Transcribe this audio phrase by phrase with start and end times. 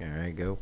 [0.00, 0.58] All right, go.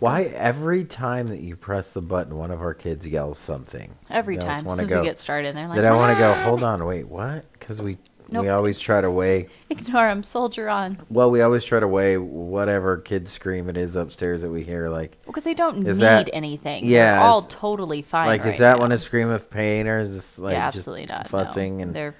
[0.00, 3.94] Why every time that you press the button, one of our kids yells something?
[4.10, 6.12] Every They time, as soon as go- we get started, they're like, That I want
[6.16, 6.34] to go.
[6.34, 7.44] Hold on, wait, what?
[7.52, 8.44] Because we Nope.
[8.44, 9.48] we always try to weigh.
[9.70, 10.98] Ignore him, soldier on.
[11.10, 14.88] Well, we always try to weigh whatever kid scream it is upstairs that we hear.
[14.88, 16.86] Like, Because they don't need that- anything.
[16.86, 18.26] yeah, They're all totally fine.
[18.28, 18.82] like right is that now.
[18.82, 21.28] one a scream of pain or is this like yeah, just absolutely not.
[21.28, 21.82] fussing no.
[21.82, 22.14] and they're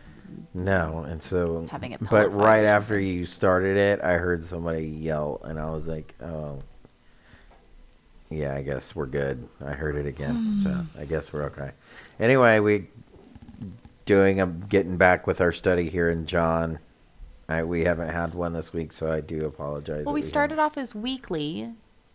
[0.55, 1.05] no?
[1.09, 5.59] And so, Having pillow but right after you started it, I heard somebody yell, and
[5.59, 6.63] I was like, oh.
[8.31, 9.47] Yeah, I guess we're good.
[9.63, 11.01] I heard it again, so hmm.
[11.01, 11.73] I guess we're okay.
[12.19, 12.87] Anyway, we
[14.07, 16.79] doing a getting back with our study here in John.
[17.49, 20.07] I, we haven't had one this week, so I do apologize.
[20.07, 20.65] well, that we started haven't.
[20.65, 21.73] off as weekly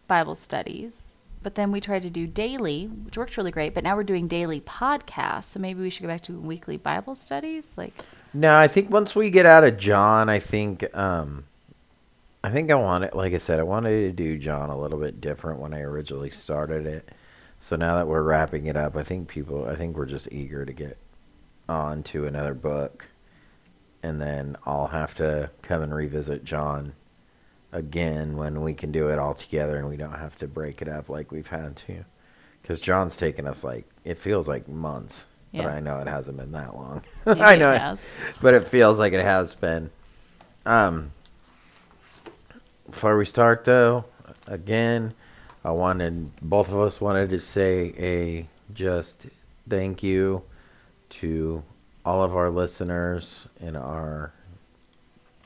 [0.08, 1.12] Bible studies,
[1.44, 3.74] but then we tried to do daily, which worked really great.
[3.74, 7.16] But now we're doing daily podcasts, so maybe we should go back to weekly Bible
[7.16, 7.72] studies.
[7.76, 7.94] Like,
[8.34, 11.46] No, I think once we get out of John, I think um
[12.44, 13.16] I think I want it.
[13.16, 16.30] like I said, I wanted to do John a little bit different when I originally
[16.30, 17.10] started it.
[17.60, 20.66] So now that we're wrapping it up, I think people I think we're just eager
[20.66, 20.98] to get
[21.68, 23.08] on to another book.
[24.04, 26.94] And then I'll have to come and revisit John
[27.78, 30.90] again when we can do it all together and we don't have to break it
[30.90, 32.04] up like we've had to.
[32.64, 35.26] Cuz John's taken us like it feels like months.
[35.54, 37.04] But I know it hasn't been that long.
[37.26, 38.04] I know it has.
[38.42, 39.90] but it feels like it has been.
[40.66, 41.12] Um,
[42.86, 44.06] before we start, though,
[44.46, 45.14] again,
[45.64, 49.28] I wanted both of us wanted to say a just
[49.68, 50.44] thank you
[51.10, 51.64] to
[52.06, 54.32] all of our listeners in our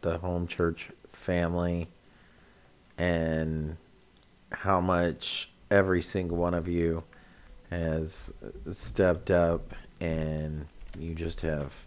[0.01, 1.87] the home church family
[2.97, 3.77] and
[4.51, 7.03] how much every single one of you
[7.69, 8.31] has
[8.71, 10.65] stepped up and
[10.99, 11.85] you just have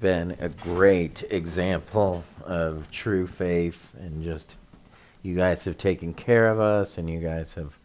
[0.00, 4.58] been a great example of true faith and just
[5.22, 7.78] you guys have taken care of us and you guys have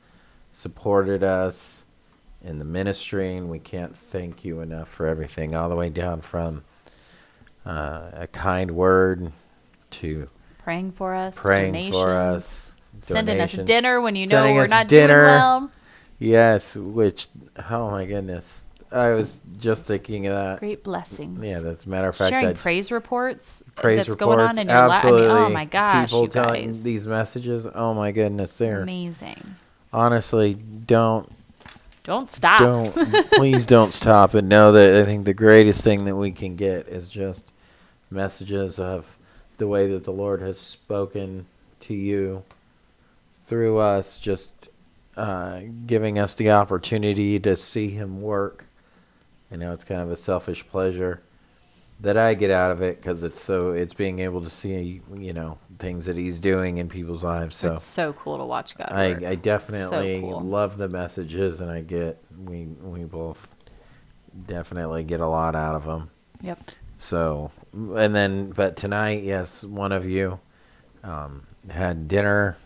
[0.52, 1.86] supported us
[2.44, 5.56] in the ministry and we can't thank you enough for everything.
[5.56, 6.64] All the way down from
[7.66, 9.32] uh, a kind word
[9.92, 10.28] to
[10.64, 12.74] praying for us, praying donations, for us
[13.04, 15.16] sending us dinner when you know sending we're not dinner.
[15.26, 15.72] doing well.
[16.20, 17.28] yes which
[17.72, 21.44] oh my goodness i was just thinking of that Great blessings.
[21.44, 24.20] yeah that's a matter of fact Sharing I, praise reports praise that's reports.
[24.38, 24.92] going on in your life.
[24.92, 25.28] I absolutely.
[25.30, 26.84] mean, oh my gosh, People you telling guys.
[26.84, 27.68] these messages.
[27.74, 29.56] Oh my goodness, they're Amazing.
[29.92, 31.28] honestly don't
[32.04, 32.60] Don't stop.
[32.60, 32.94] don't
[33.34, 36.88] please don't stop and know that I think the greatest thing that we can get
[36.88, 37.52] is just
[38.12, 39.18] messages of
[39.62, 41.46] the way that the Lord has spoken
[41.82, 42.42] to you
[43.32, 44.70] through us, just
[45.16, 48.66] uh, giving us the opportunity to see Him work.
[49.52, 51.22] I know it's kind of a selfish pleasure
[52.00, 55.32] that I get out of it because it's so it's being able to see you
[55.32, 57.56] know things that He's doing in people's lives.
[57.56, 59.24] So It's so cool to watch God I, work.
[59.24, 60.42] I definitely cool.
[60.42, 62.18] love the messages, and I get
[62.48, 63.56] we we both
[64.48, 66.10] definitely get a lot out of them.
[66.42, 66.72] Yep.
[66.98, 70.40] So, and then but tonight, yes, one of you
[71.04, 72.58] um, had dinner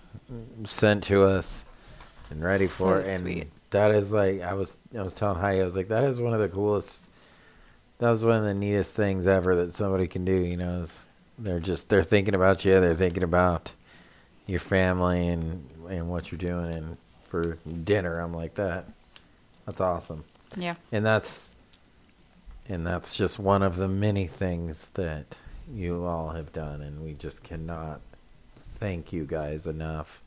[0.66, 1.66] sent to us
[2.30, 3.48] and ready for it, and sweet.
[3.70, 6.34] that is like I was I was telling Heidi, I was like that is one
[6.34, 7.06] of the coolest.
[8.00, 10.34] That was one of the neatest things ever that somebody can do.
[10.34, 11.08] You know, is
[11.40, 13.74] they're just they're thinking about you, they're thinking about
[14.48, 18.86] your family and and what you're doing, and for dinner, I'm like that.
[19.66, 20.24] That's awesome
[20.56, 20.76] Yeah.
[20.92, 21.55] and that's
[22.68, 25.38] and that's just one of the many things that
[25.72, 28.02] you all have done and we just cannot
[28.56, 30.22] thank you guys enough.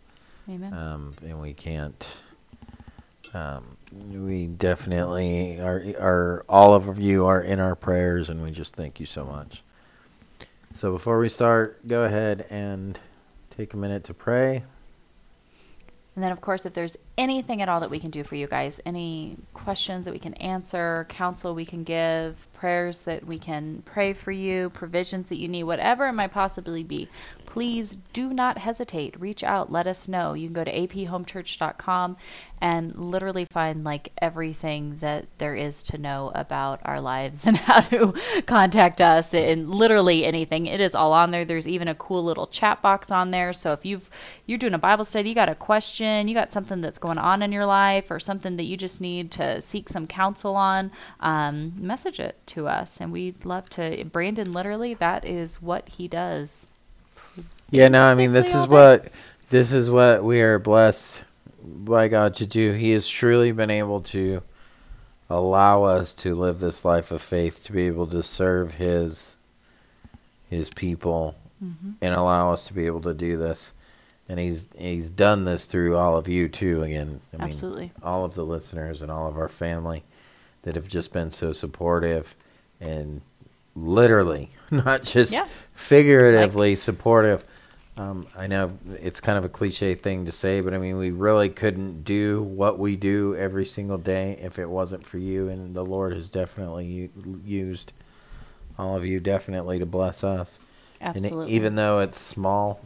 [0.48, 0.72] Amen.
[0.72, 2.16] um, and we can't
[3.34, 3.76] um,
[4.10, 8.98] we definitely are are all of you are in our prayers and we just thank
[8.98, 9.62] you so much.
[10.74, 12.98] So before we start go ahead and
[13.50, 14.62] take a minute to pray.
[16.14, 18.46] And then, of course, if there's anything at all that we can do for you
[18.46, 23.82] guys, any questions that we can answer, counsel we can give, prayers that we can
[23.84, 27.08] pray for you, provisions that you need, whatever it might possibly be,
[27.48, 29.18] please do not hesitate.
[29.18, 30.34] Reach out, let us know.
[30.34, 32.16] You can go to aphomechurch.com
[32.60, 37.80] and literally find like everything that there is to know about our lives and how
[37.80, 38.12] to
[38.46, 40.66] contact us and literally anything.
[40.66, 41.46] It is all on there.
[41.46, 43.54] There's even a cool little chat box on there.
[43.54, 44.10] So if you've
[44.44, 47.40] you're doing a Bible study, you got a question, you got something that's going on
[47.42, 50.90] in your life or something that you just need to seek some counsel on,
[51.20, 56.08] um, message it to us and we'd love to Brandon literally that is what he
[56.08, 56.66] does.
[57.70, 59.12] Yeah, no, I mean this is what
[59.50, 61.24] this is what we are blessed
[61.62, 62.72] by God to do.
[62.72, 64.42] He has truly been able to
[65.30, 69.36] allow us to live this life of faith, to be able to serve his
[70.50, 71.90] his people Mm-hmm.
[72.00, 73.72] and allow us to be able to do this.
[74.28, 76.82] And he's he's done this through all of you too.
[76.82, 77.92] Again, I mean, Absolutely.
[78.02, 80.04] all of the listeners and all of our family
[80.62, 82.36] that have just been so supportive
[82.80, 83.20] and
[83.74, 85.46] literally, not just Yeah.
[85.72, 87.44] figuratively supportive.
[87.96, 91.10] Um, I know it's kind of a cliche thing to say, but I mean, we
[91.10, 95.48] really couldn't do what we do every single day if it wasn't for you.
[95.48, 97.92] And the Lord has definitely u- used
[98.78, 100.60] all of you definitely to bless us.
[101.00, 101.42] Absolutely.
[101.46, 102.80] And even though it's small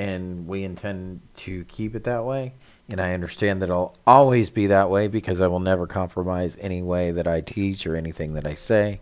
[0.00, 2.54] and we intend to keep it that way,
[2.88, 6.80] and I understand that it'll always be that way because I will never compromise any
[6.80, 9.00] way that I teach or anything that I say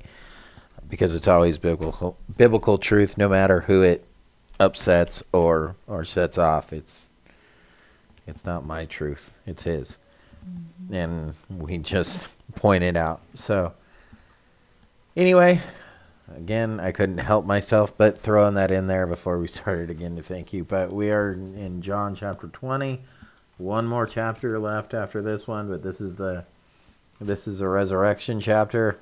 [0.88, 4.06] because it's always biblical biblical truth no matter who it
[4.58, 6.72] upsets or or sets off.
[6.72, 7.12] It's
[8.26, 9.98] it's not my truth it's his.
[10.44, 10.94] Mm-hmm.
[10.94, 13.22] And we just point it out.
[13.34, 13.72] So
[15.16, 15.60] anyway
[16.36, 20.22] again i couldn't help myself but throwing that in there before we started again to
[20.22, 20.64] thank you.
[20.64, 23.00] But we are in john chapter 20
[23.56, 26.44] one more chapter left after this one but this is the
[27.20, 28.98] this is a resurrection chapter.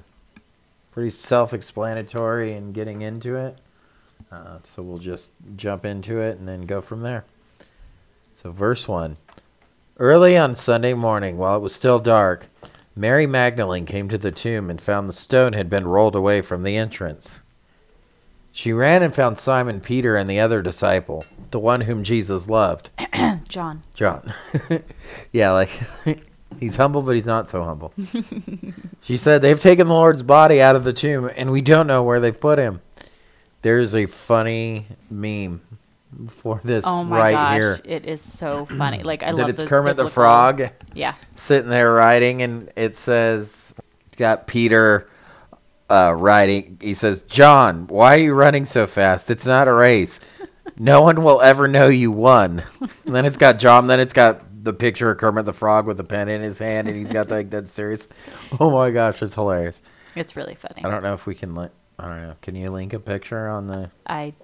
[0.90, 3.58] Pretty self-explanatory in getting into it.
[4.32, 7.26] Uh, so we'll just jump into it and then go from there.
[8.34, 9.16] So verse 1
[9.98, 12.48] early on sunday morning while it was still dark
[12.98, 16.62] Mary Magdalene came to the tomb and found the stone had been rolled away from
[16.62, 17.42] the entrance.
[18.50, 22.88] She ran and found Simon Peter and the other disciple, the one whom Jesus loved,
[23.48, 23.82] John.
[23.92, 24.32] John.
[25.30, 25.68] yeah, like
[26.58, 27.92] he's humble, but he's not so humble.
[29.02, 32.02] she said, They've taken the Lord's body out of the tomb, and we don't know
[32.02, 32.80] where they've put him.
[33.60, 35.60] There's a funny meme
[36.28, 37.80] for this Oh my right gosh, here.
[37.84, 39.02] it is so funny.
[39.02, 40.62] Like I that love it's Kermit the Frog
[40.94, 43.74] Yeah, sitting there writing, and it says,
[44.16, 45.08] got Peter
[45.90, 46.78] uh, writing.
[46.80, 49.30] He says, John, why are you running so fast?
[49.30, 50.20] It's not a race.
[50.78, 52.62] No one will ever know you won.
[52.80, 56.00] And then it's got John, then it's got the picture of Kermit the Frog with
[56.00, 58.08] a pen in his hand, and he's got like that serious.
[58.58, 59.80] Oh my gosh, it's hilarious.
[60.16, 60.84] it's really funny.
[60.84, 61.68] I don't know if we can, li-
[61.98, 62.34] I don't know.
[62.42, 64.34] Can you link a picture on the, I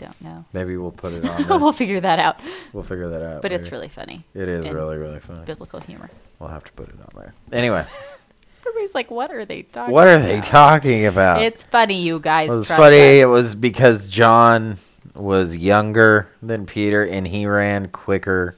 [0.00, 0.44] don't know.
[0.52, 2.40] maybe we'll put it on the, we'll figure that out.
[2.72, 3.42] we'll figure that out.
[3.42, 4.24] But it's really funny.
[4.34, 5.44] it is really, really funny.
[5.44, 6.10] Biblical humor.
[6.38, 7.34] We'll have to put it on there.
[7.52, 7.84] Anyway,
[8.66, 11.40] Everybody's like, "What are they talking?" what are they talking about?
[11.42, 12.48] It's funny, you guys.
[12.48, 12.96] Well, it's trust funny.
[12.96, 13.22] us.
[13.22, 14.78] It was because John
[15.14, 18.56] was younger than Peter, and he ran quicker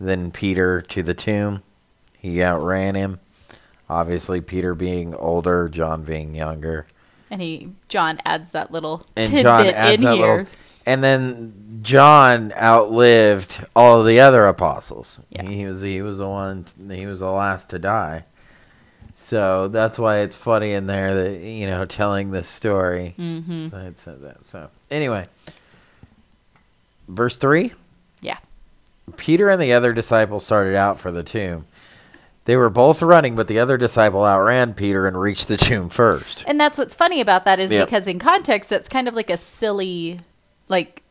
[0.00, 1.62] than Peter to the tomb.
[2.18, 3.20] He outran him.
[3.88, 6.86] Obviously, Peter being older, John being younger,
[7.30, 10.26] And he, John adds that little and tidbit John adds in that here.
[10.36, 10.46] little.
[10.86, 15.20] And then John outlived all of the other apostles.
[15.30, 15.42] Yeah.
[15.44, 16.66] He was he was the one.
[16.90, 18.24] He was the last to die.
[19.14, 23.14] So that's why it's funny in there that you know telling this story.
[23.18, 23.74] Mm-hmm.
[23.76, 24.44] It said that.
[24.44, 25.28] So anyway,
[27.08, 27.72] verse three.
[28.20, 28.38] Yeah.
[29.16, 31.66] Peter and the other disciple started out for the tomb.
[32.44, 36.42] They were both running, but the other disciple outran Peter and reached the tomb first.
[36.46, 37.86] And that's what's funny about that is Yep.
[37.86, 40.18] because in context, that's kind of like a silly,
[40.72, 41.02] like,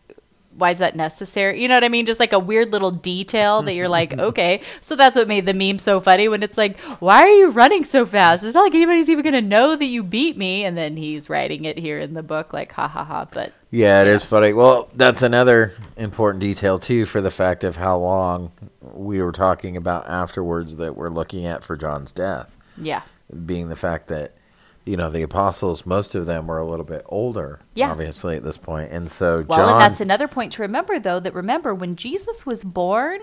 [0.58, 1.62] why is that necessary?
[1.62, 2.06] You know what I mean?
[2.06, 4.62] Just like a weird little detail that you're like, okay.
[4.82, 7.86] So that's what made the meme so funny when it's like, why are you running
[7.86, 8.44] so fast?
[8.44, 10.66] It's not like anybody's even going to know that you beat me.
[10.66, 13.28] And then he's writing it here in the book, like, ha ha ha.
[13.32, 14.54] But Yeah, it is funny.
[14.54, 19.78] Well, that's another important detail too for the fact of how long we were talking
[19.78, 23.04] about afterwards that we're looking at for John's death, yeah.
[23.46, 24.36] being the fact that
[24.86, 27.92] you know the apostles, most of them were a little bit older, Yeah.
[27.92, 29.70] obviously at this point, and so Well, John.
[29.74, 33.20] and that's another point to remember, though, that remember when Jesus was born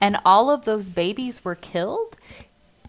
[0.00, 2.16] and all of those babies were killed.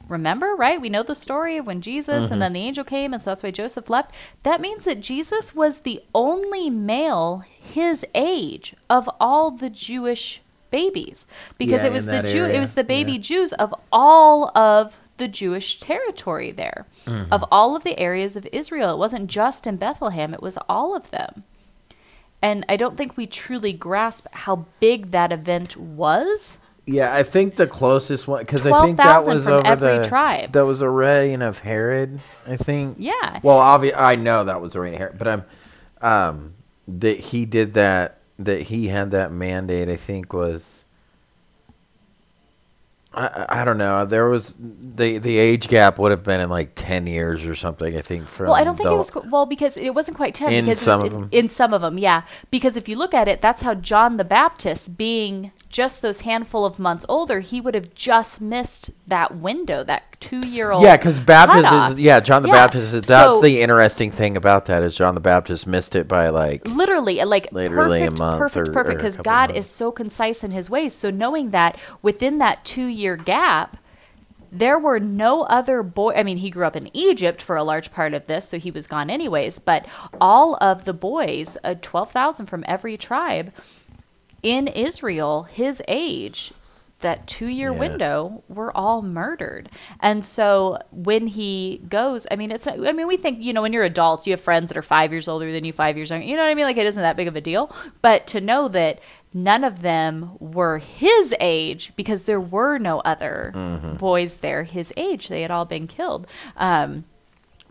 [0.07, 0.79] Remember, right?
[0.79, 2.39] We know the story of when Jesus and mm-hmm.
[2.39, 4.13] then the angel came, and so that's why Joseph left.
[4.43, 11.25] That means that Jesus was the only male his age of all the Jewish babies,
[11.57, 13.19] because Yeah, it was the Jew, it was the baby yeah.
[13.19, 17.31] Jews of all of the Jewish territory there, Mm-hmm.
[17.31, 18.93] of all of the areas of Israel.
[18.93, 21.43] It wasn't just in Bethlehem; it was all of them.
[22.41, 26.57] And I don't think we truly grasp how big that event was.
[26.87, 30.51] Yeah, I think the closest one because I think that was over every the tribe.
[30.51, 32.19] that was a reign of Herod.
[32.47, 32.97] I think.
[32.99, 33.39] Yeah.
[33.41, 35.43] Well, obvi- I know that was a reign of Herod, but I'm
[36.01, 36.53] um
[36.87, 39.89] that he did that that he had that mandate.
[39.89, 40.74] I think was.
[43.15, 44.05] I, I don't know.
[44.05, 47.95] There was the the age gap would have been in like ten years or something.
[47.97, 50.35] I think from Well, I don't think it was qu- well because it wasn't quite
[50.35, 50.51] ten.
[50.51, 51.29] In because it some was of in, 'em.
[51.31, 52.23] in some of them, yeah.
[52.51, 56.63] Because if you look at it, that's how John the Baptist, being just those handful
[56.63, 60.81] of months older, he would have just missed that window, that two year old.
[60.81, 62.53] Yeah, because Baptist is yeah John the Yeah.
[62.53, 62.93] Baptist.
[62.93, 66.29] Is, that's So- the interesting thing about that is John the Baptist missed it by
[66.29, 68.93] like literally uh, like Literally a perfect, month perfect, or- perfect.
[68.93, 70.93] a Because God is so concise in His ways.
[70.93, 73.75] So knowing that within that two-year gap,
[74.49, 76.13] there were no other boy.
[76.15, 78.71] I mean, he grew up in Egypt for a large part of this, so he
[78.71, 79.59] was gone anyways.
[79.59, 79.85] But
[80.21, 83.51] all of the boys, uh, twelve thousand from every tribe
[84.45, 86.53] in Israel, his age,
[86.99, 87.79] that two year Yeah.
[87.79, 89.69] window, were all murdered.
[89.99, 93.73] And so when he goes, I mean, it's, I mean, we think, you know, when
[93.73, 96.25] you're adults, you have friends that are five years older than you, five years younger.
[96.25, 96.65] You know what I mean?
[96.65, 97.75] Like, it isn't that big of a deal.
[98.01, 98.99] But to know that
[99.33, 103.51] none of them were his age because there were no other
[103.99, 106.27] boys there his age, they had all been killed.
[106.55, 107.03] Um,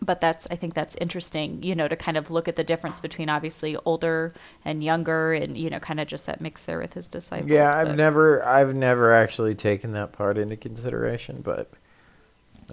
[0.05, 2.99] but that's i think that's interesting you know to kind of look at the difference
[2.99, 4.33] between obviously older
[4.63, 7.75] and younger and you know kind of just that mix there with his disciples yeah.
[7.75, 11.71] I've but never I've never actually taken that part into consideration, but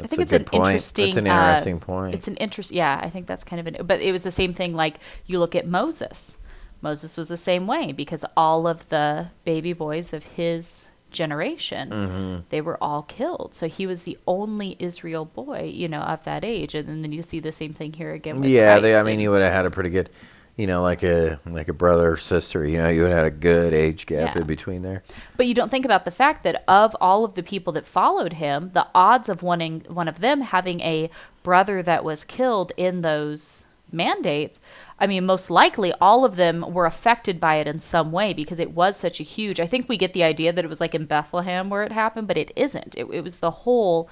[0.03, 0.67] i think it's an point.
[0.67, 2.15] interesting That's an uh, interesting point.
[2.15, 4.53] it's an interest yeah i think that's kind of an but it was the same
[4.55, 4.97] thing like
[5.27, 6.37] you look at moses
[6.81, 12.41] moses was the same way because all of the baby boys of his generation Mm-hmm.
[12.49, 16.45] they were all killed so he was the only israel boy you know of that
[16.45, 19.21] age and then you see the same thing here again with yeah, they, I mean,
[19.21, 20.11] you would have had a pretty good,
[20.57, 22.67] you know, like a like a brother or sister.
[22.67, 24.43] You know, you would have had a good age gap Yeah.
[24.43, 25.03] in between there.
[25.37, 28.35] But you don't think about the fact that of all of the people that followed
[28.35, 31.11] him, the odds of wanting one of them having a
[31.43, 34.61] brother that was killed in those mandates,
[34.99, 38.59] I mean, most likely all of them were affected by it in some way because
[38.59, 39.59] it was such a huge.
[39.59, 42.29] I think we get the idea that it was like in Bethlehem where it happened,
[42.29, 42.95] but it isn't.
[42.97, 44.09] It, it was the whole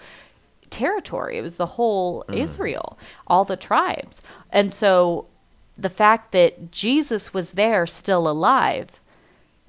[0.70, 1.38] territory.
[1.38, 2.36] It was the whole mm.
[2.36, 4.20] Israel, all the tribes.
[4.50, 5.26] And so
[5.76, 9.00] the fact that Jesus was there still alive,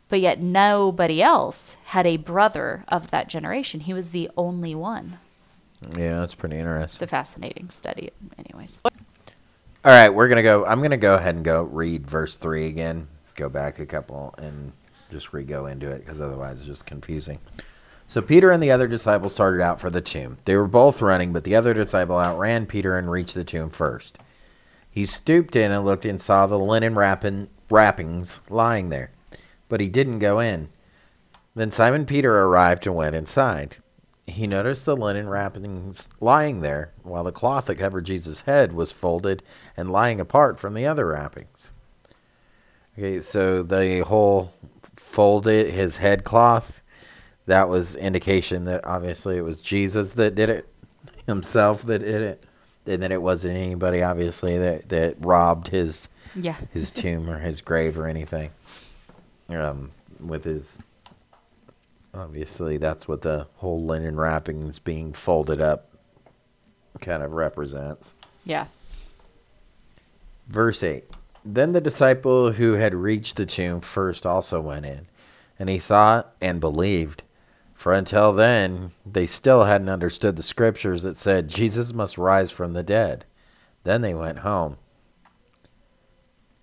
[0.10, 3.82] but yet nobody else had a brother of that generation.
[3.82, 5.20] He was the only one.
[5.98, 6.98] Yeah, that's pretty interesting.
[6.98, 8.82] It's a fascinating study, anyways.
[9.83, 10.63] All right, we're gonna go.
[10.63, 13.07] I'm gonna go ahead and go read verse three again.
[13.35, 14.73] Go back a couple and
[15.09, 17.39] just re-go into it because otherwise it's just confusing.
[18.05, 20.38] So Peter and the other disciple started out for the tomb.
[20.43, 24.19] They were both running, but the other disciple outran Peter and reached the tomb first.
[24.91, 29.09] He stooped in and looked and saw the linen wrapping, wrappings lying there,
[29.67, 30.69] but he didn't go in.
[31.55, 33.77] Then Simon Peter arrived and went inside.
[34.31, 38.91] He noticed the linen wrappings lying there, while the cloth that covered Jesus' head was
[38.91, 39.43] folded
[39.77, 41.71] and lying apart from the other wrappings.
[42.97, 44.53] Okay, so the whole
[44.95, 46.81] folded his head cloth,
[47.45, 50.67] that was indication that obviously it was Jesus that did it
[51.27, 52.43] himself that did it,
[52.85, 56.55] and that it wasn't anybody obviously that that robbed his Yeah.
[56.71, 58.51] his tomb or his grave or anything.
[59.50, 60.81] Um, with his
[62.13, 65.91] obviously that's what the whole linen wrappings being folded up
[67.00, 68.13] kind of represents.
[68.46, 68.68] Yeah.
[70.48, 71.06] Verse 8
[71.46, 75.08] Then the disciple who had reached the tomb first also went in,
[75.58, 77.24] and he saw and believed.
[77.74, 82.74] For until then, they still hadn't understood the scriptures that said Jesus must rise from
[82.74, 83.25] the dead.
[83.84, 84.77] Then they went home.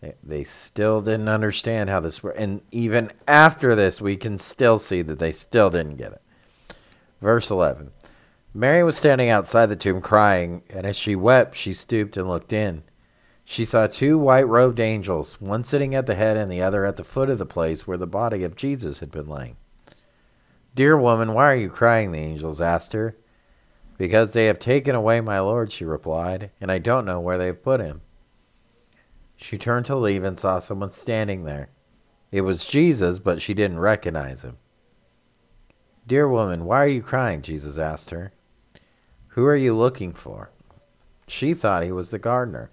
[0.01, 2.39] They- They still didn't understand how this worked.
[2.39, 6.23] And even after this, we can still see that they still didn't get it.
[7.21, 7.91] Verse 11
[8.55, 12.53] Mary was standing outside the tomb crying, and as she wept, she stooped and looked
[12.53, 12.83] in.
[13.45, 16.97] She saw two white robed angels, one sitting at the head and the other at
[16.97, 19.57] the foot of the place where the body of Jesus had been lying.
[20.75, 22.13] Dear woman, why are you crying?
[22.13, 23.17] The angels asked her.
[23.97, 27.47] Because they have taken away my Lord, she replied, and I don't know where they
[27.47, 28.01] have put him.
[29.41, 31.71] She turned to leave and saw someone standing there.
[32.31, 34.59] It was Jesus, but she didn't recognize him.
[36.07, 37.41] Dear woman, why are you crying?
[37.41, 38.33] Jesus asked her.
[39.29, 40.51] Who are you looking for?
[41.29, 42.71] She thought he was the gardener.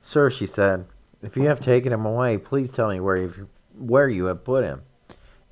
[0.00, 0.86] Sir, she said,
[1.22, 3.46] if you have taken him away, please tell me where, you've,
[3.78, 4.82] where you have put him,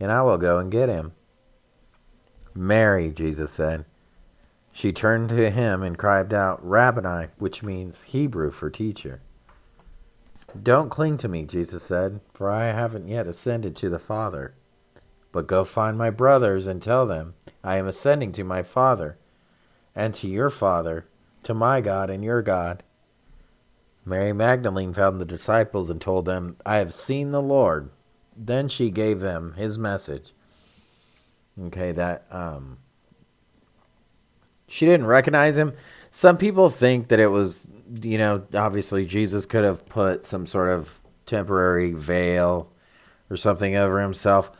[0.00, 1.12] and I will go and get him.
[2.54, 3.84] Mary, Jesus said.
[4.72, 9.20] She turned to him and cried out, Rabboni, which means Hebrew for teacher.
[10.60, 14.54] Don't cling to me, Jesus said, for I haven't yet ascended to the Father.
[15.30, 19.18] But go find my brothers and tell them, I am ascending to my Father,
[19.94, 21.06] and to your Father,
[21.44, 22.82] to my God and your God.
[24.04, 27.90] Mary Magdalene found the disciples and told them, I have seen the Lord.
[28.36, 30.32] Then she gave them his message.
[31.58, 32.78] Okay, that um
[34.72, 35.74] she didn't recognize him.
[36.10, 37.66] Some people think that it was,
[38.00, 42.70] you know, obviously Jesus could have put some sort of temporary veil
[43.30, 44.50] or something over himself.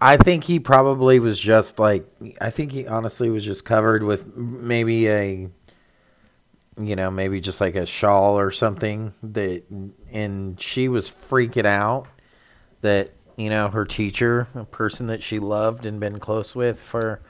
[0.00, 2.06] I think he probably was just like
[2.40, 5.48] I think he honestly was just covered with maybe a
[6.80, 9.64] you know, maybe just like a shawl or something that
[10.12, 12.06] and she was freaking out
[12.82, 17.20] that you know, her teacher, a person that she loved and been close with for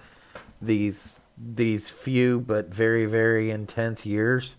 [0.60, 4.56] these these few but very very intense years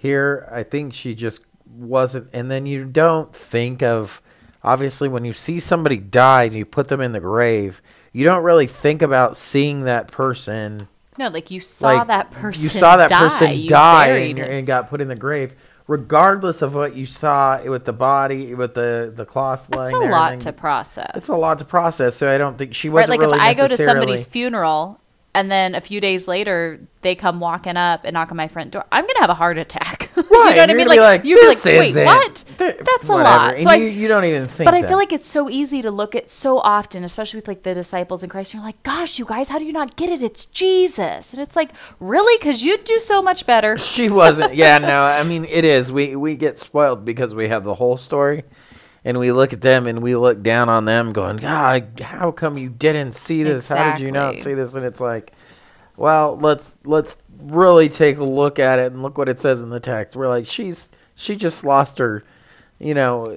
[0.00, 4.20] here, I think she just wasn't and then you don't think of
[4.64, 7.80] obviously when you see somebody die and you put them in the grave,
[8.12, 10.88] you don't really think about seeing that person
[11.18, 12.62] No, like you saw like that person.
[12.64, 15.54] you saw that die, person you die and, and got put in the grave
[15.86, 19.98] regardless of what you saw with the body with the the cloth That's lying a
[20.00, 21.10] there lot to process.
[21.14, 23.54] it's a lot to process so i don't think she wasn't right, like if I
[23.54, 25.00] go to somebody's funeral
[25.34, 28.72] and then a few days later they come walking up and knock on my front
[28.72, 30.10] door, I'm gonna have a heart attack.
[30.16, 30.86] you know what I you're mean?
[30.88, 32.44] gonna like, you'd be "This like, wait, what?
[32.58, 33.54] th- That's a whatever." lot.
[33.54, 35.90] And So I, you, don't even think but I feel like it's so easy to
[35.90, 38.52] look at so often, especially with like the disciples in Christ.
[38.54, 40.20] You're like, gosh, you guys, how do you not get it?
[40.20, 41.70] It's Jesus, and it's like,
[42.00, 43.78] really, because you'd do so much better.
[43.78, 47.64] she wasn't yeah no i mean it is we we get spoiled because we have
[47.64, 48.42] the whole story
[49.04, 52.58] and we look at them and we look down on them going god how come
[52.58, 55.32] you didn't see this how did you not see this and it's like
[55.96, 59.70] well let's let's really take a look at it and look what it says in
[59.70, 62.22] the text we're like she's she just lost her
[62.78, 63.36] you know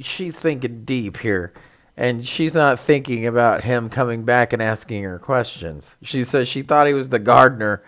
[0.00, 1.52] she's thinking deep here
[1.96, 6.62] and she's not thinking about him coming back and asking her questions she says she
[6.62, 7.82] thought he was the gardener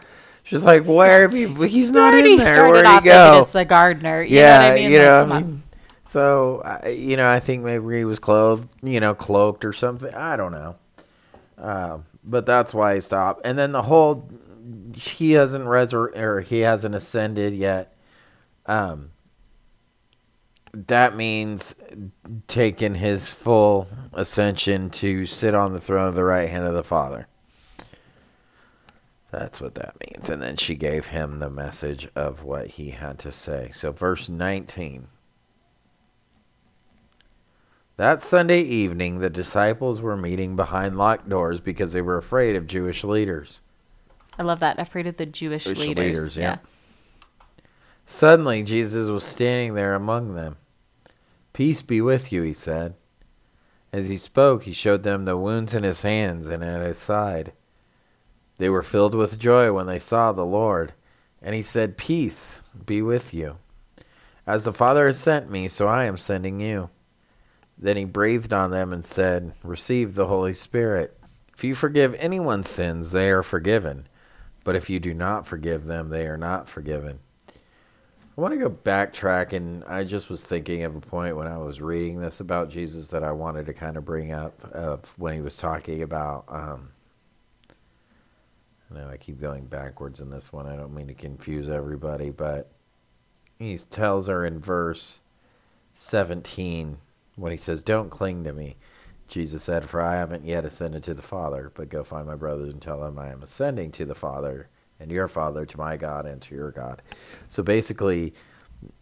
[0.44, 1.54] She's like, where have you?
[1.62, 2.68] He's not in there.
[2.68, 3.42] Where'd he go?
[3.42, 4.22] it's the gardener.
[4.22, 4.90] You yeah, know what I mean?
[4.90, 5.22] you know.
[5.22, 5.42] come I on.
[5.42, 5.61] mean,
[6.12, 10.12] so you know, I think maybe he was clothed, you know, cloaked or something.
[10.14, 10.76] I don't know.
[11.56, 13.40] Um, but that's why he stopped.
[13.46, 14.28] And then the whole
[14.94, 17.96] he hasn't resur- or he hasn't ascended yet.
[18.66, 19.12] Um,
[20.74, 21.74] that means
[22.46, 26.84] taking his full ascension to sit on the throne of the right hand of the
[26.84, 27.26] Father.
[29.30, 30.28] That's what that means.
[30.28, 33.70] And then she gave him the message of what he had to say.
[33.72, 35.08] So, verse 19.
[37.96, 42.66] That Sunday evening, the disciples were meeting behind locked doors because they were afraid of
[42.66, 43.60] Jewish leaders.
[44.38, 44.78] I love that.
[44.78, 45.84] Afraid of the Jewish, leaders.
[45.84, 46.18] Jewish leaders.
[46.18, 46.58] leaders, yeah.
[48.06, 50.56] Suddenly, Jesus was standing there among them.
[51.52, 52.94] Peace be with you, he said.
[53.92, 57.52] As he spoke, he showed them the wounds in his hands and at his side.
[58.56, 60.94] They were filled with joy when they saw the Lord.
[61.42, 63.58] And he said, Peace be with you.
[64.46, 66.88] As the Father has sent me, so I am sending you.
[67.82, 71.18] Then he breathed on them and said, Receive the Holy Spirit.
[71.52, 74.06] If you forgive anyone's sins, they are forgiven.
[74.62, 77.18] But if you do not forgive them, they are not forgiven.
[77.48, 81.58] I want to go backtrack, and I just was thinking of a point when I
[81.58, 85.34] was reading this about Jesus that I wanted to kind of bring up of when
[85.34, 86.44] he was talking about.
[86.48, 86.90] Um,
[88.90, 90.66] I know I keep going backwards in this one.
[90.66, 92.70] I don't mean to confuse everybody, but
[93.58, 95.18] he tells her in verse
[95.92, 96.98] 17
[97.36, 98.76] when he says, Don't cling to me.
[99.28, 102.72] Jesus said, For I haven't yet ascended to the Father, but go find my brothers
[102.72, 104.68] and tell them I am ascending to the Father
[105.00, 107.02] and your Father, to my God and to your God.
[107.48, 108.34] So basically,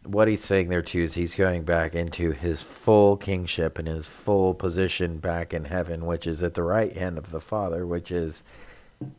[0.05, 4.07] what he's saying there too is he's going back into his full kingship and his
[4.07, 8.11] full position back in heaven, which is at the right hand of the Father, which
[8.11, 8.43] is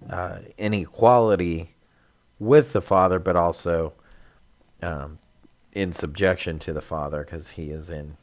[0.09, 1.75] uh, in equality
[2.39, 3.93] with the Father, but also
[4.81, 5.19] um,
[5.73, 8.17] in subjection to the Father because he is in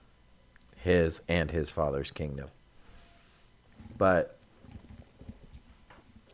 [0.83, 2.49] his and his Father's kingdom.
[3.97, 4.39] But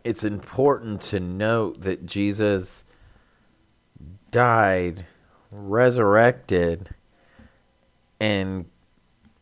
[0.04, 2.84] it's important to note that Jesus
[4.30, 5.06] died,
[5.50, 6.90] resurrected,
[8.20, 8.66] and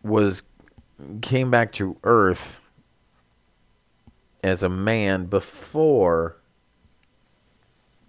[0.03, 0.43] was
[1.21, 2.61] came back to earth
[4.43, 6.37] as a man before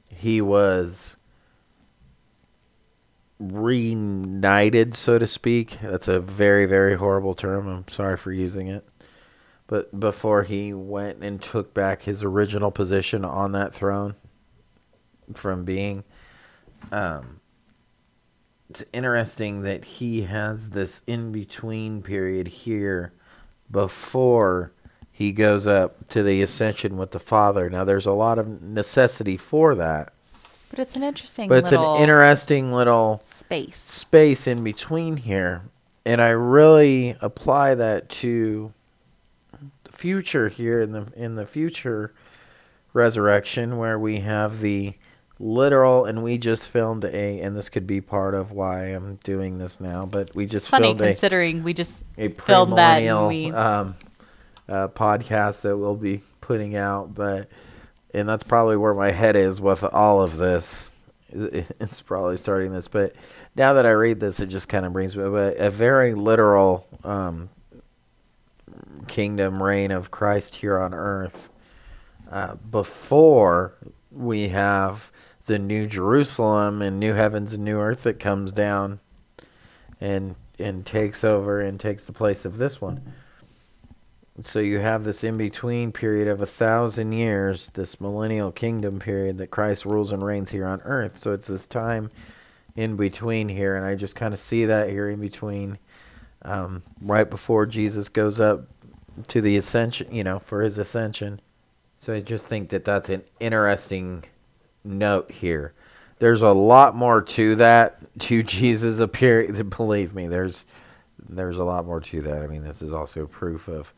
[0.10, 1.18] he was
[3.52, 5.78] reunited, so to speak.
[5.82, 7.68] That's a very, very horrible term.
[7.68, 8.88] I'm sorry for using it.
[9.68, 14.16] But before he went and took back his original position on that throne
[15.34, 16.04] from being,
[16.92, 17.40] um,
[18.70, 23.14] it's interesting that he has this in between period here
[23.70, 24.74] before
[25.12, 27.70] he goes up to the ascension with the Father.
[27.70, 30.12] Now, there's a lot of necessity for that,
[30.74, 33.78] But it's an interesting but it's little an interesting little space.
[33.78, 35.62] space in between here.
[36.04, 38.74] And I really apply that to
[39.84, 42.12] the future here in the in the future
[42.92, 44.96] resurrection where we have the
[45.40, 49.60] literal and we just filmed a and this could be part of why I'm doing
[49.60, 53.28] this now, but we just It's funny filmed a, considering we just a filmed that
[53.28, 53.96] we um,
[54.68, 57.14] uh, podcast that we'll be putting out.
[57.14, 57.48] But
[58.14, 60.90] and that's probably where my head is with all of this.
[61.36, 63.14] It's probably starting this, but
[63.56, 67.50] now that I read this, it just kind of brings me a, very literal um,
[69.08, 71.50] kingdom reign of Christ here on earth.
[72.32, 73.74] Uh, before
[74.12, 75.12] we have
[75.46, 79.00] the new Jerusalem and new heavens and new earth that comes down
[80.00, 83.14] and and takes over and takes the place of this one.
[84.42, 89.38] So you have this in between period of a thousand years, this millennial kingdom period
[89.38, 91.18] that Christ rules and reigns here on earth.
[91.18, 92.10] So it's this time
[92.76, 95.78] in between here, and I just kind of see that here in between,
[96.42, 98.66] um, right before Jesus goes up
[99.28, 101.40] to the ascension, you know, for his ascension.
[102.00, 104.24] So I just think that that's an interesting
[104.84, 105.74] note here.
[106.18, 109.54] There's a lot more to that to Jesus appearing.
[109.70, 110.66] Believe me, there's
[111.30, 112.42] there's a lot more to that.
[112.42, 113.94] I mean, this is also proof of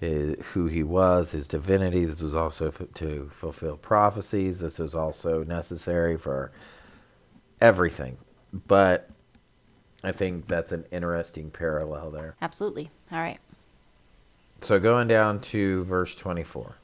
[0.00, 2.04] his, who he was, his divinity.
[2.04, 4.60] This was also f- to fulfill prophecies.
[4.60, 6.52] This was also necessary for
[7.60, 8.18] everything.
[8.52, 9.08] But
[10.04, 12.36] I think that's an interesting parallel there.
[12.40, 12.90] Absolutely.
[13.10, 13.38] All right.
[14.58, 16.76] So going down to verse 24.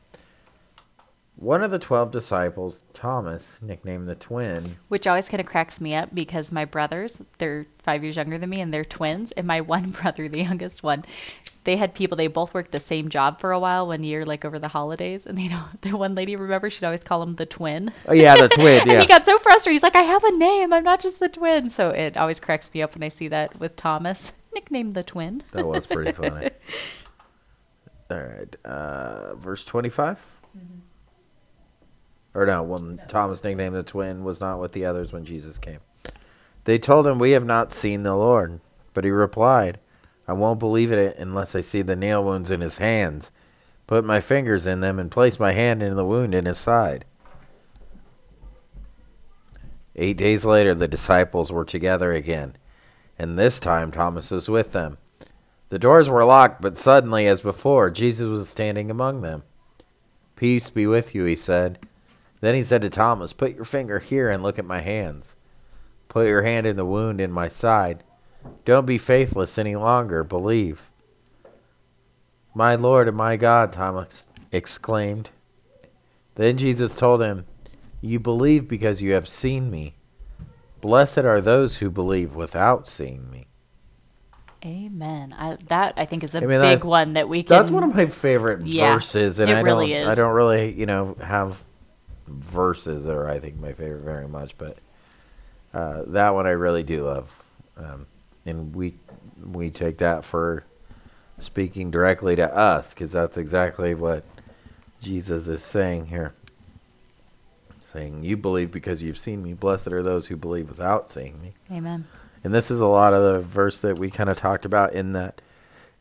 [1.37, 5.95] One of the 12 disciples, Thomas, nicknamed the twin, Which always kind of cracks me
[5.95, 9.33] up because my brothers, they're five years younger than me and they're twins.
[9.33, 11.05] And my one brother, the youngest one,
[11.65, 14.45] they had people, they both worked the same job for a while one year, like
[14.45, 15.27] over the holidays.
[15.27, 17.93] And, you know, the one lady, remember, she'd always call him the twin.
[18.09, 18.81] Oh yeah, the twin.
[18.83, 19.01] and Yeah.
[19.01, 19.75] he got so frustrated.
[19.77, 20.73] He's like, I have a name.
[20.73, 21.71] I'm not just the twin.
[21.71, 25.43] So it always cracks me up when I see that with Thomas, nicknamed the twin.
[25.53, 26.51] that was pretty funny.
[28.11, 30.39] All right, uh, verse twenty-five.
[32.35, 35.81] Or no, when Thomas nicknamed the twin was not with the others when Jesus came.
[36.65, 38.61] They told him, "We have not seen the Lord,"
[38.95, 39.79] but he replied,
[40.29, 43.31] "I won't believe it unless I see the nail wounds in his hands,
[43.87, 47.05] put my fingers in them, and place my hand in the wound in his side."
[49.95, 52.57] Eight days later, the disciples were together again,
[53.19, 54.99] and this time Thomas was with them.
[55.69, 59.43] The doors were locked, but suddenly, as before, Jesus was standing among them.
[60.37, 61.79] Peace be with you, he said.
[62.41, 65.37] Then he said to Thomas, Put your finger here and look at my hands.
[66.09, 68.03] Put your hand in the wound in my side.
[68.65, 70.91] Don't be faithless any longer, believe.
[72.55, 75.31] My Lord and my God, Thomas exclaimed.
[76.35, 77.47] Then Jesus told him,
[78.01, 79.95] You believe because you have seen me.
[80.81, 83.47] Blessed are those who believe without seeing me.
[84.65, 85.31] Amen.
[85.37, 87.49] I, that I think is a I mean, big one that we can.
[87.59, 90.09] That's one of my favorite Yeah, verses, and it I really don't, is.
[90.09, 91.63] I don't really, you know, have
[92.29, 94.79] verses that are I think my favorite very much, but
[95.75, 97.43] uh, that one I really do love,
[97.77, 98.07] um,
[98.45, 98.95] and we
[99.41, 100.65] we take that for
[101.39, 104.25] speaking directly to us because that's exactly what
[105.01, 106.35] Jesus is saying here.
[107.85, 109.53] Saying, "You believe because you've seen me.
[109.53, 112.07] Blessed are those who believe without seeing me." Amen.
[112.45, 115.13] And this is a lot of the verse that we kind of talked about in
[115.13, 115.41] that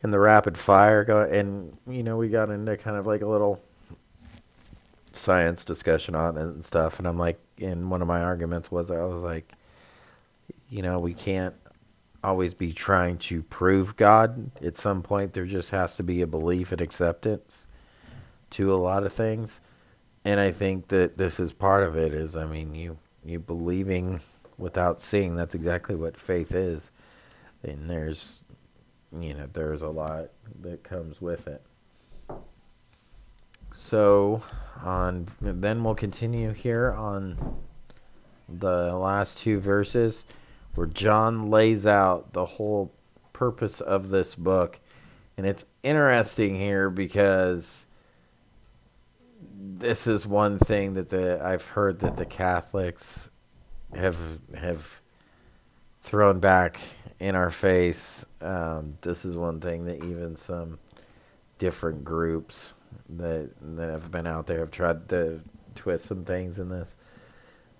[0.02, 3.26] in the rapid fire go and you know we got into kind of like a
[3.26, 3.62] little
[5.12, 8.90] science discussion on it and stuff and I'm like in one of my arguments was
[8.90, 9.52] I was like
[10.68, 11.54] you know we can't
[12.22, 14.50] always be trying to prove God.
[14.62, 17.66] At some point there just has to be a belief and acceptance
[18.50, 19.60] to a lot of things.
[20.24, 24.20] And I think that this is part of it is I mean you you believing
[24.58, 26.92] without seeing that's exactly what faith is.
[27.62, 28.44] And there's
[29.18, 30.30] you know there's a lot
[30.60, 31.62] that comes with it.
[33.72, 34.42] So
[34.82, 37.58] on then we'll continue here on
[38.48, 40.24] the last two verses
[40.74, 42.92] where John lays out the whole
[43.32, 44.80] purpose of this book
[45.36, 47.86] and it's interesting here because
[49.54, 53.30] this is one thing that the I've heard that the Catholics
[53.94, 55.00] have have
[56.00, 56.78] thrown back
[57.18, 58.26] in our face.
[58.40, 60.78] Um, this is one thing that even some
[61.58, 62.74] different groups
[63.08, 65.40] that that have been out there have tried to
[65.74, 66.94] twist some things in this.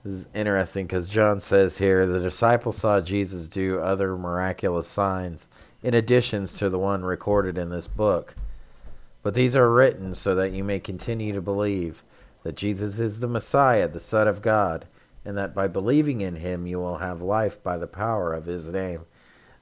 [0.05, 5.47] This is interesting because John says here the disciples saw Jesus do other miraculous signs
[5.81, 8.35] in additions to the one recorded in this book.
[9.23, 12.03] But these are written so that you may continue to believe
[12.43, 14.87] that Jesus is the Messiah, the Son of God,
[15.25, 18.73] and that by believing in him you will have life by the power of his
[18.73, 19.03] name.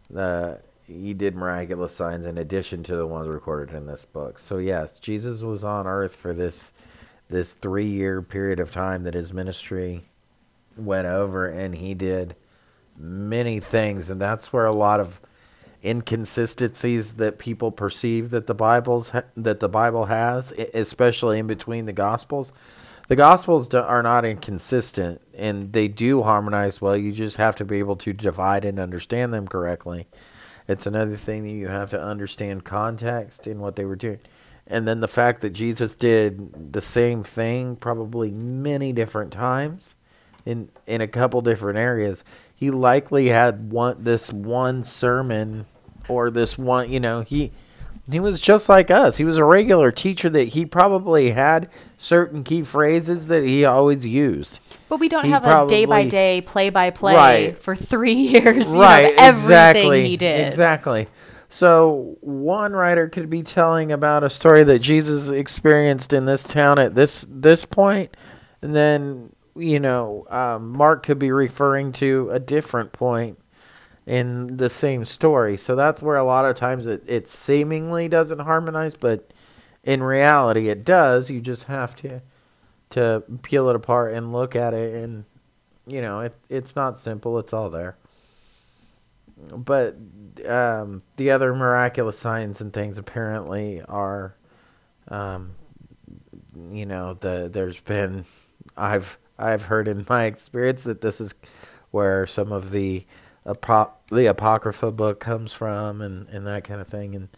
[0.08, 4.38] The he did miraculous signs in addition to the ones recorded in this book.
[4.38, 6.72] So yes, Jesus was on earth for this
[7.28, 10.00] this 3-year period of time that his ministry
[10.80, 12.34] went over and he did
[12.96, 15.20] many things and that's where a lot of
[15.84, 21.86] inconsistencies that people perceive that the Bible's ha- that the Bible has, especially in between
[21.86, 22.52] the Gospels.
[23.08, 26.96] The Gospels do- are not inconsistent, and they do harmonize well.
[26.96, 30.06] You just have to be able to divide and understand them correctly.
[30.68, 34.20] It's another thing that you have to understand context in what they were doing.
[34.66, 39.96] And then the fact that Jesus did the same thing probably many different times
[40.50, 42.24] in in a couple different areas.
[42.54, 45.66] He likely had one this one sermon
[46.08, 47.52] or this one, you know, he
[48.10, 49.18] he was just like us.
[49.18, 54.06] He was a regular teacher that he probably had certain key phrases that he always
[54.06, 54.58] used.
[54.88, 58.68] But we don't He have a day by day, play by play for three years.
[58.70, 60.46] you know, right of everything exactly he did.
[60.46, 61.06] exactly
[61.52, 66.78] so one writer could be telling about a story that jesus experienced in this town
[66.78, 68.16] at this this point
[68.62, 73.38] and then you know um, mark could be referring to a different point
[74.06, 75.56] in the same story.
[75.56, 79.32] So that's where a lot of times it, it seemingly doesn't harmonize but
[79.84, 81.30] in reality it does.
[81.30, 82.22] You just have to
[82.90, 85.24] to peel it apart and look at it and
[85.86, 87.38] you know it, it's not simple.
[87.38, 87.96] It's all there.
[89.52, 89.96] But
[90.46, 94.34] um, the other miraculous signs and things apparently are,
[95.08, 95.52] um,
[96.70, 98.24] you know, the there's been,
[98.76, 101.34] I've I've heard in my experience that this is
[101.90, 103.06] where some of the
[103.46, 107.28] apo- the apocrypha book comes from and and that kind of thing, and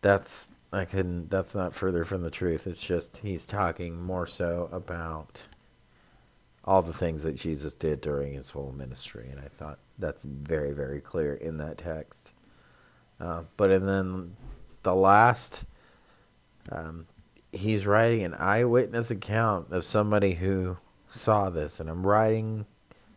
[0.00, 2.66] that's I couldn't that's not further from the truth.
[2.66, 5.46] It's just he's talking more so about
[6.64, 10.72] all the things that Jesus did during his whole ministry, and I thought that's very,
[10.72, 12.32] very clear in that text.
[13.20, 14.36] Uh, but and then
[14.82, 15.64] the last,
[16.72, 17.06] um,
[17.52, 20.78] he's writing an eyewitness account of somebody who
[21.14, 22.66] saw this, and I'm writing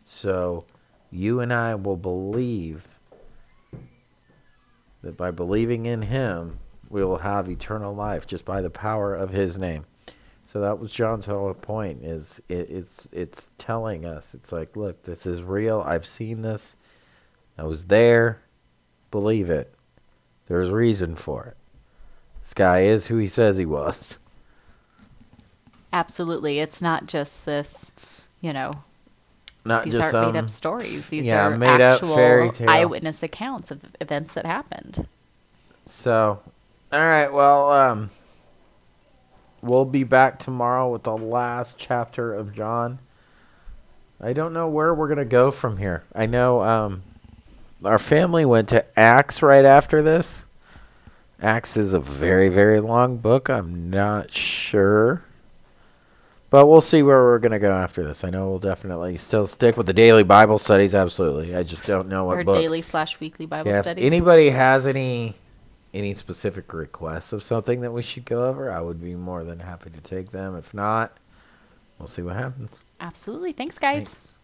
[0.04, 0.64] so
[1.10, 2.98] you and I will believe
[5.02, 6.58] that by believing in him,
[6.88, 9.84] we will have eternal life just by the power of his name.
[10.46, 12.02] So that was John's whole point.
[12.02, 15.82] Is it, it's it's telling us it's like, look, this is real.
[15.82, 16.74] I've seen this.
[17.58, 18.42] I was there.
[19.10, 19.74] Believe it.
[20.46, 21.56] There's reason for it.
[22.40, 24.18] This guy is who he says he was.
[25.98, 26.60] Absolutely.
[26.60, 27.90] It's not just this,
[28.40, 28.84] you know,
[29.64, 31.08] Not these just aren't made some up stories.
[31.08, 35.08] These yeah, are made up actual eyewitness accounts of events that happened.
[35.86, 36.40] So,
[36.92, 37.32] all right.
[37.32, 38.10] Well, um,
[39.60, 43.00] we'll be back tomorrow with the last chapter of John.
[44.20, 46.04] I don't know where we're gonna go from here.
[46.14, 47.02] I know um,
[47.84, 50.46] our family went to Acts right after this.
[51.42, 53.50] Acts is a very, very long book.
[53.50, 55.24] I'm not sure.
[56.50, 58.24] But we'll see where we're going to go after this.
[58.24, 60.94] I know we'll definitely still stick with the daily Bible studies.
[60.94, 61.54] Absolutely.
[61.54, 62.56] I just don't know what Or book.
[62.56, 65.34] daily slash weekly Bible Yeah, if anybody has any
[65.94, 69.60] any specific requests of something that we should go over, I would be more than
[69.60, 70.54] happy to take them.
[70.56, 71.16] If not,
[71.98, 72.80] we'll see what happens.
[73.00, 73.52] Absolutely.
[73.52, 74.04] Thanks, guys.
[74.04, 74.34] Thanks.